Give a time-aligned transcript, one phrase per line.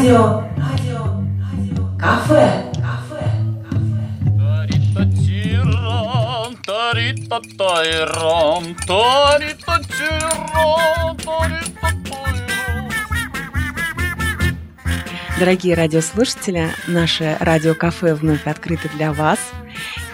[0.00, 1.04] Радио, радио,
[1.52, 3.30] радио, кафе, кафе,
[15.38, 19.38] Дорогие радиослушатели, наше радиокафе вновь открыто для вас.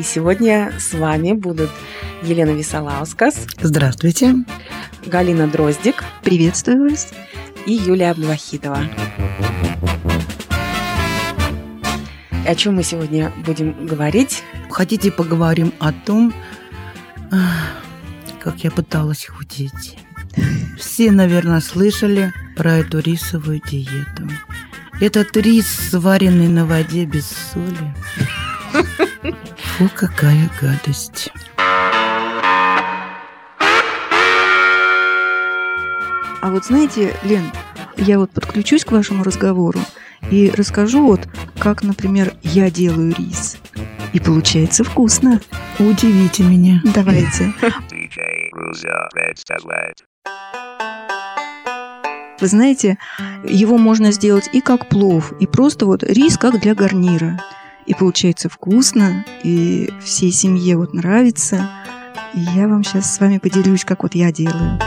[0.00, 1.70] И сегодня с вами будут
[2.24, 4.34] Елена Висолаускас, Здравствуйте.
[5.06, 7.12] Галина Дроздик Приветствую вас.
[7.66, 8.80] и Юлия Абдулахидова.
[12.46, 14.44] О чем мы сегодня будем говорить?
[14.70, 16.32] Хотите поговорим о том,
[18.40, 19.98] как я пыталась худеть?
[20.78, 24.30] Все, наверное, слышали про эту рисовую диету.
[25.00, 27.94] Этот рис, сваренный на воде без соли.
[29.56, 31.30] Фу, какая гадость.
[36.42, 37.50] А вот знаете, Лен,
[37.96, 39.80] я вот подключусь к вашему разговору
[40.30, 43.58] и расскажу вот, как, например, я делаю рис.
[44.12, 45.40] И получается вкусно.
[45.78, 46.80] Удивите меня.
[46.94, 47.52] Давайте.
[52.38, 52.98] Вы знаете,
[53.44, 57.40] его можно сделать и как плов, и просто вот рис как для гарнира.
[57.86, 61.70] И получается вкусно, и всей семье вот нравится.
[62.34, 64.78] И я вам сейчас с вами поделюсь, как вот я делаю.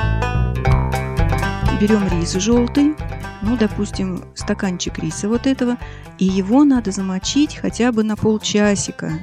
[1.80, 2.94] Берем рис желтый,
[3.41, 5.77] ну, допустим, стаканчик риса вот этого,
[6.17, 9.13] и его надо замочить хотя бы на полчасика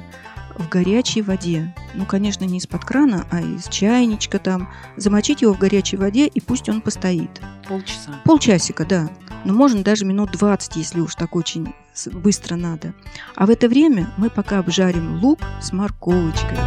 [0.57, 1.75] в горячей воде.
[1.93, 4.69] Ну, конечно, не из-под крана, а из чайничка там.
[4.95, 7.29] Замочить его в горячей воде, и пусть он постоит.
[7.67, 8.19] Полчаса.
[8.25, 9.07] Полчасика, да.
[9.45, 11.73] Но можно даже минут 20, если уж так очень
[12.11, 12.95] быстро надо.
[13.35, 16.57] А в это время мы пока обжарим лук с морковочкой.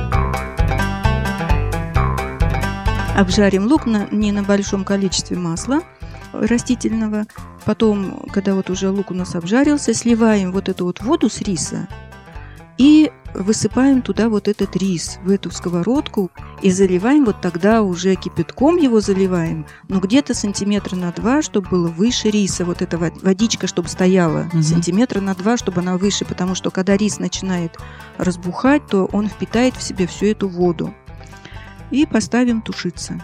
[3.20, 5.80] Обжарим лук на, не на большом количестве масла
[6.32, 7.26] растительного.
[7.64, 11.86] Потом, когда вот уже лук у нас обжарился, сливаем вот эту вот воду с риса
[12.78, 16.30] и высыпаем туда вот этот рис в эту сковородку
[16.62, 21.88] и заливаем вот тогда уже кипятком его заливаем, но где-то сантиметра на два, чтобы было
[21.88, 24.62] выше риса, вот эта вод- водичка, чтобы стояла Мгм.
[24.62, 27.76] сантиметра на два, чтобы она выше, потому что когда рис начинает
[28.16, 30.94] разбухать, то он впитает в себе всю эту воду.
[31.90, 33.22] И поставим тушиться.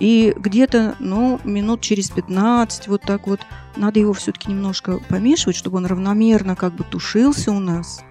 [0.00, 3.40] И где-то, ну, минут через 15, вот так вот,
[3.76, 8.02] надо его все-таки немножко помешивать, чтобы он равномерно как бы тушился у нас.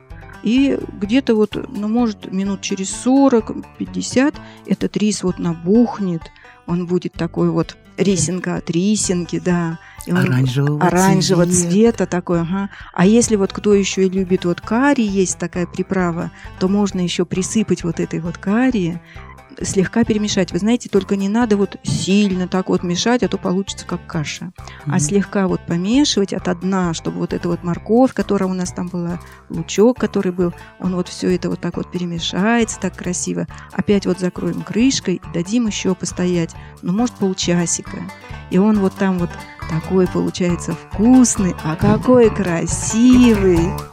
[0.43, 4.35] И где-то вот, ну, может, минут через 40-50
[4.65, 6.21] этот рис вот набухнет.
[6.67, 9.79] Он будет такой вот рисинка от рисинки, да.
[10.05, 11.69] И он Оранжевого, оранжевого цвета.
[11.69, 12.69] цвета такой, ага.
[12.93, 17.23] А если вот кто еще и любит вот карри, есть такая приправа, то можно еще
[17.25, 19.01] присыпать вот этой вот карри,
[19.61, 20.51] слегка перемешать.
[20.51, 24.51] Вы знаете, только не надо вот сильно так вот мешать, а то получится как каша.
[24.85, 24.99] А Мгм.
[24.99, 29.19] слегка вот помешивать от дна, чтобы вот эта вот морковь, которая у нас там была,
[29.49, 33.47] лучок, который был, он вот все это вот так вот перемешается так красиво.
[33.71, 37.97] Опять вот закроем крышкой и дадим еще постоять, ну, может, полчасика.
[38.49, 39.29] И он вот там вот
[39.69, 43.92] такой получается вкусный, а какой красивый.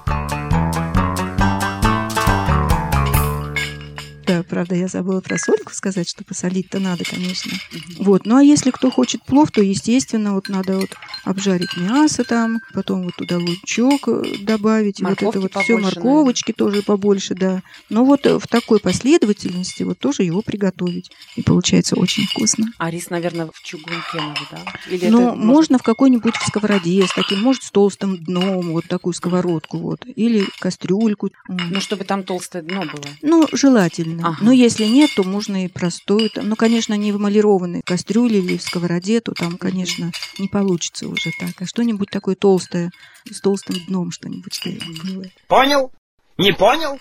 [4.30, 7.50] Да, правда, я забыла про сольку сказать, что посолить-то надо, конечно.
[7.98, 10.90] Вот, ну а если кто хочет плов, то, естественно, вот надо вот
[11.24, 16.52] обжарить мясо там, потом вот туда лучок э, добавить, вот Морковки это вот все, морковочки
[16.52, 17.62] тоже побольше, да.
[17.88, 21.10] Но вот э, в такой последовательности вот тоже его приготовить.
[21.34, 22.72] И получается очень вкусно.
[22.78, 24.58] А рис, наверное, в чугунке надо, да?
[24.88, 28.86] Или Ну, это можно в какой-нибудь в сковороде с таким, может, с толстым дном, вот
[28.86, 31.30] такую сковородку, вот, или кастрюльку.
[31.48, 33.04] Ну, чтобы там толстое дно было.
[33.22, 34.19] Ну, желательно.
[34.22, 34.38] Ага.
[34.40, 36.30] Но если нет, то можно и простую.
[36.30, 41.08] там, Ну, конечно, не в эмалированной кастрюле или в сковороде, то там, конечно, не получится
[41.08, 41.60] уже так.
[41.60, 42.90] А что-нибудь такое толстое,
[43.30, 44.70] с толстым дном что-нибудь что
[45.04, 45.24] было.
[45.48, 45.92] Понял?
[46.38, 46.98] Не понял?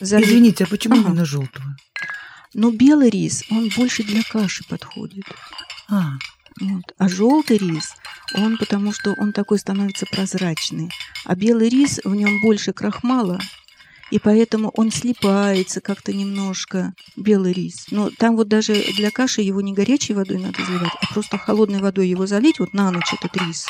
[0.00, 1.08] Залить- Извините, а почему Ага.
[1.08, 1.76] именно желтого?
[2.54, 5.24] Но белый рис, он больше для каши подходит.
[5.88, 6.12] А,
[6.60, 6.82] Вот.
[6.98, 7.92] А желтый рис,
[8.34, 10.90] он потому что он такой становится прозрачный.
[11.24, 13.38] А белый рис, в нем больше крахмала,
[14.10, 17.86] и поэтому он слипается как-то немножко, белый рис.
[17.90, 21.80] Но там вот даже для каши его не горячей водой надо заливать, а просто холодной
[21.80, 23.66] водой его залить вот на ночь этот рис.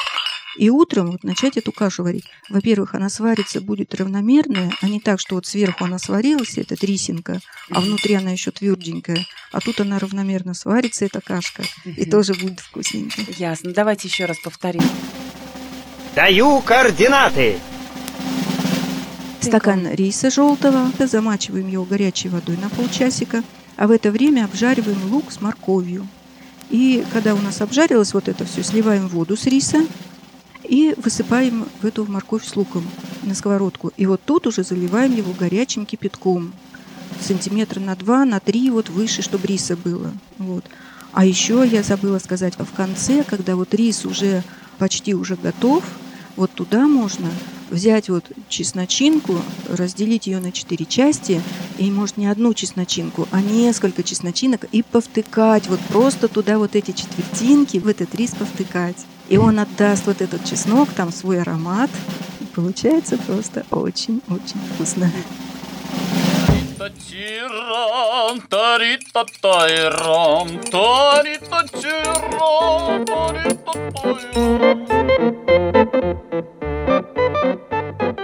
[0.57, 2.25] И утром вот начать эту кашу варить.
[2.49, 7.41] Во-первых, она сварится, будет равномерная, а не так, что вот сверху она сварилась, эта рисинка,
[7.71, 9.25] а внутри она еще тверденькая.
[9.53, 13.23] А тут она равномерно сварится, эта кашка, и тоже будет вкусненько.
[13.37, 13.73] Ясно.
[13.73, 14.83] Давайте еще раз повторим.
[16.17, 17.59] Даю координаты.
[19.41, 23.43] Стакан риса желтого, замачиваем его горячей водой на полчасика,
[23.77, 26.07] а в это время обжариваем лук с морковью.
[26.71, 29.87] И когда у нас обжарилось вот это все, сливаем воду с риса
[30.65, 32.85] и высыпаем в эту морковь с луком
[33.23, 33.93] на сковородку.
[33.97, 36.53] И вот тут уже заливаем его горячим кипятком.
[37.21, 40.13] Сантиметра на два, на три, вот выше, чтобы риса было.
[40.37, 40.65] Вот.
[41.13, 44.43] А еще я забыла сказать, в конце, когда вот рис уже
[44.79, 45.85] почти уже готов,
[46.37, 47.31] вот туда можно
[47.71, 49.37] взять вот чесночинку,
[49.69, 51.43] разделить ее на четыре части,
[51.79, 56.93] и может не одну чесночинку, а несколько чесночинок, и повтыкать, вот просто туда вот эти
[56.93, 58.97] четвертинки, в этот рис повтыкать.
[59.29, 61.91] И он отдаст вот этот чеснок, там свой аромат.
[62.41, 65.13] И получается просто очень-очень вкусно.
[67.09, 74.98] Тиран, тарита тайрам, тарита тиран, тарита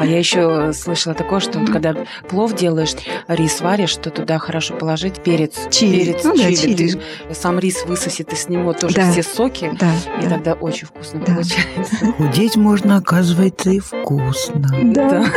[0.04, 1.94] А я еще слышала такое, что вот когда
[2.28, 2.92] плов делаешь,
[3.26, 5.54] рис варишь, то туда хорошо положить перец.
[5.70, 6.04] Чили.
[6.04, 6.54] Перец Ну да, чили.
[6.54, 7.00] чили.
[7.28, 9.10] Ты сам рис высосет из него тоже Да.
[9.10, 9.70] все соки.
[9.80, 9.90] Да,
[10.20, 10.30] И да.
[10.34, 11.34] тогда очень вкусно Да.
[11.34, 12.06] получается.
[12.18, 14.68] Худеть можно, оказывается, и вкусно.
[14.82, 15.24] Да.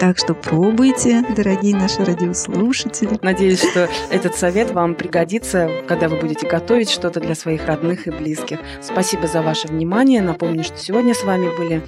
[0.00, 3.18] Так что пробуйте, дорогие наши радиослушатели.
[3.22, 8.10] Надеюсь, что этот совет вам пригодится, когда вы будете готовить что-то для своих родных и
[8.10, 8.58] близких.
[8.82, 10.20] Спасибо за ваше внимание.
[10.20, 11.82] Напомню, что сегодня с вами были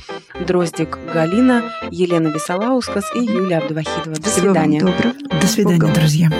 [0.46, 0.98] Дроздик
[1.36, 4.16] Галина, Елена Висолаускас и Юлия Абдувахидова.
[4.16, 4.80] До Всего свидания.
[4.80, 5.14] доброго.
[5.38, 5.92] До свидания, Богом.
[5.92, 6.30] друзья.